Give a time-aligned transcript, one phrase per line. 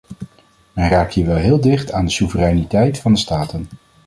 [0.73, 3.69] Men raakt hier wel heel dicht aan de soevereiniteit van de staten.